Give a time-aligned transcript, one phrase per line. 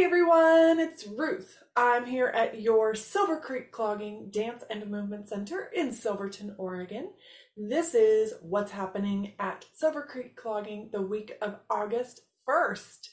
[0.00, 1.58] Hey everyone, it's Ruth.
[1.76, 7.10] I'm here at your Silver Creek Clogging Dance and Movement Center in Silverton, Oregon.
[7.54, 13.10] This is what's happening at Silver Creek Clogging the week of August 1st.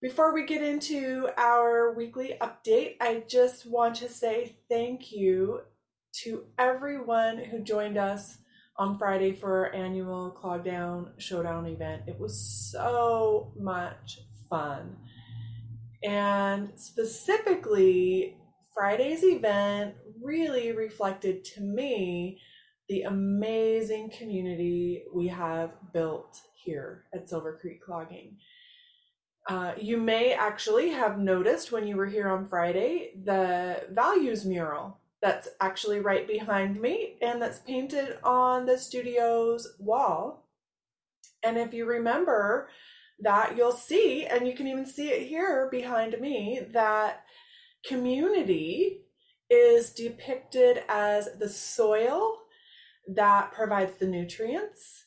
[0.00, 5.60] Before we get into our weekly update, I just want to say thank you
[6.22, 8.38] to everyone who joined us
[8.78, 12.04] on Friday for our annual Clog Down Showdown event.
[12.06, 14.96] It was so much fun.
[16.04, 18.36] And specifically,
[18.74, 22.40] Friday's event really reflected to me
[22.88, 28.36] the amazing community we have built here at Silver Creek Clogging.
[29.48, 34.98] Uh, you may actually have noticed when you were here on Friday the values mural
[35.20, 40.46] that's actually right behind me and that's painted on the studio's wall.
[41.42, 42.68] And if you remember,
[43.20, 47.24] that you'll see, and you can even see it here behind me, that
[47.86, 49.02] community
[49.50, 52.38] is depicted as the soil
[53.06, 55.04] that provides the nutrients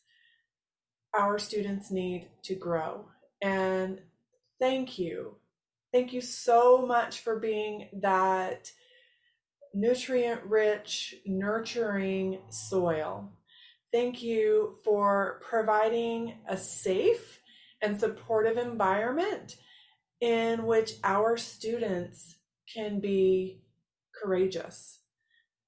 [1.17, 3.05] our students need to grow.
[3.41, 4.01] And
[4.59, 5.37] thank you.
[5.91, 8.71] Thank you so much for being that
[9.73, 13.31] nutrient rich, nurturing soil.
[13.91, 17.39] Thank you for providing a safe
[17.81, 19.57] and supportive environment
[20.21, 22.37] in which our students
[22.73, 23.61] can be
[24.19, 24.99] courageous.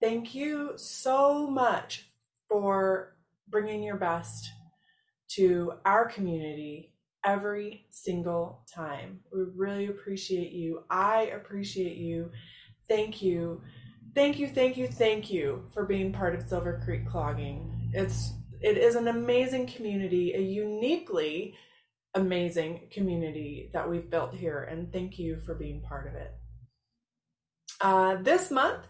[0.02, 2.10] Thank you so much
[2.48, 3.16] for
[3.48, 4.50] bringing your best
[5.30, 6.94] to our community
[7.26, 9.20] every single time.
[9.34, 10.84] We really appreciate you.
[10.90, 12.32] I appreciate you.
[12.88, 13.62] Thank you.
[14.16, 17.92] Thank you, thank you, thank you for being part of Silver Creek Clogging.
[17.94, 21.56] It's it is an amazing community, a uniquely
[22.16, 26.32] amazing community that we've built here, and thank you for being part of it.
[27.82, 28.86] Uh, this month,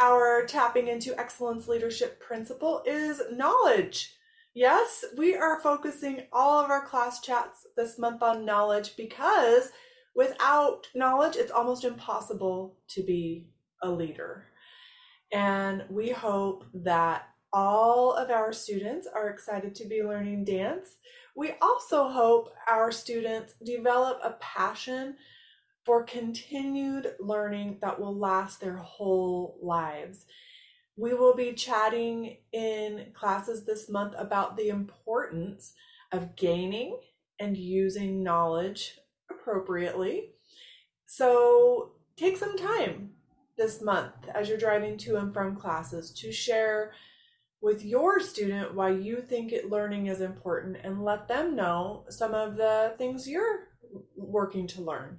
[0.00, 4.14] our tapping into excellence leadership principle is knowledge.
[4.54, 9.70] Yes, we are focusing all of our class chats this month on knowledge because
[10.14, 13.50] without knowledge, it's almost impossible to be
[13.82, 14.46] a leader.
[15.32, 20.96] And we hope that all of our students are excited to be learning dance.
[21.34, 25.16] We also hope our students develop a passion
[25.84, 30.26] for continued learning that will last their whole lives.
[30.96, 35.74] We will be chatting in classes this month about the importance
[36.10, 36.98] of gaining
[37.38, 38.98] and using knowledge
[39.30, 40.30] appropriately.
[41.04, 43.10] So take some time
[43.56, 46.92] this month as you're driving to and from classes to share
[47.66, 52.32] with your student why you think it learning is important and let them know some
[52.32, 53.64] of the things you're
[54.16, 55.18] working to learn.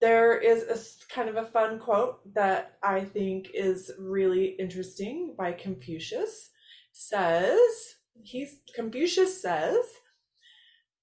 [0.00, 5.50] There is a kind of a fun quote that I think is really interesting by
[5.50, 6.50] Confucius.
[6.92, 9.84] Says, he's Confucius says,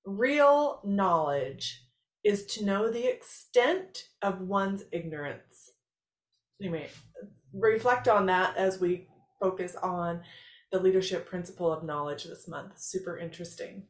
[0.05, 1.83] real knowledge
[2.23, 5.71] is to know the extent of one's ignorance.
[6.61, 6.87] Anyway,
[7.53, 9.07] reflect on that as we
[9.39, 10.21] focus on
[10.71, 12.73] the leadership principle of knowledge this month.
[12.77, 13.83] Super interesting.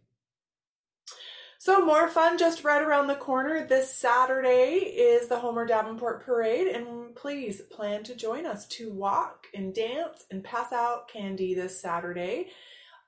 [1.59, 3.66] So, more fun just right around the corner.
[3.66, 9.47] This Saturday is the Homer Davenport Parade, and please plan to join us to walk
[9.56, 12.50] and dance and pass out candy this Saturday.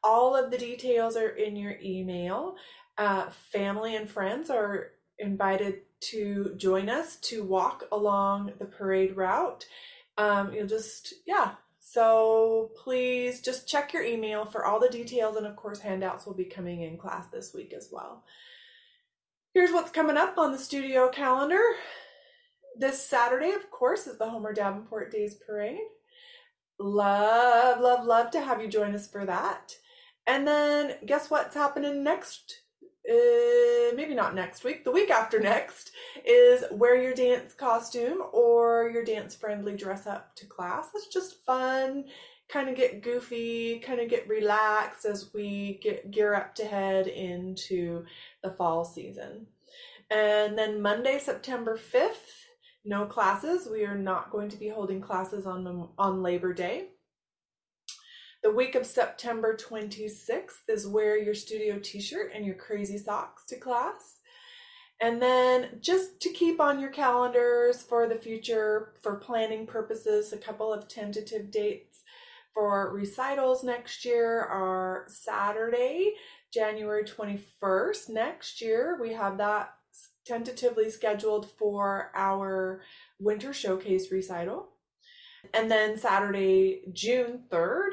[0.04, 2.56] All of the details are in your email.
[2.98, 9.68] Uh, family and friends are invited to join us to walk along the parade route.
[10.18, 11.52] Um, you'll just, yeah,
[11.92, 15.38] so please just check your email for all the details.
[15.38, 18.24] And of course, handouts will be coming in class this week as well.
[19.56, 21.64] Here's what's coming up on the studio calendar.
[22.78, 25.80] This Saturday, of course, is the Homer Davenport Days Parade.
[26.80, 29.74] Love, love, love to have you join us for that.
[30.28, 32.62] And then guess what's happening next
[33.10, 33.16] uh,
[34.00, 35.92] maybe not next week, the week after next,
[36.26, 40.88] is wear your dance costume or your dance friendly dress up to class.
[40.96, 42.06] It's just fun,
[42.47, 47.08] kind of get goofy, kind of get relaxed as we get gear up to head
[47.08, 48.06] into
[48.41, 49.47] the fall season.
[50.09, 52.46] And then Monday, September 5th,
[52.85, 53.68] no classes.
[53.70, 56.88] We are not going to be holding classes on on Labor Day.
[58.41, 63.46] The week of September 26th is wear your studio t shirt and your crazy socks
[63.47, 64.20] to class.
[65.02, 70.38] And then just to keep on your calendars for the future, for planning purposes, a
[70.38, 72.03] couple of tentative dates
[72.53, 76.14] for recitals next year are Saturday,
[76.53, 78.08] January 21st.
[78.08, 79.74] Next year, we have that
[80.26, 82.84] tentatively scheduled for our
[83.20, 84.70] winter showcase recital.
[85.53, 87.92] And then Saturday, June 3rd,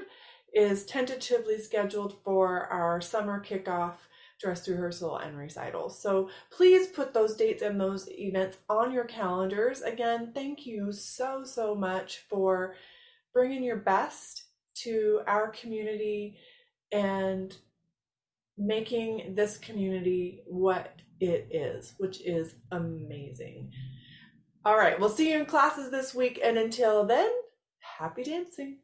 [0.57, 3.93] is tentatively scheduled for our summer kickoff
[4.41, 5.91] dress rehearsal and recital.
[5.91, 9.83] So please put those dates and those events on your calendars.
[9.83, 12.75] Again, thank you so, so much for
[13.35, 14.45] bringing your best
[14.77, 16.39] to our community
[16.91, 17.55] and
[18.57, 23.71] making this community what it is, which is amazing.
[24.65, 26.41] All right, we'll see you in classes this week.
[26.43, 27.31] And until then,
[27.99, 28.79] happy dancing.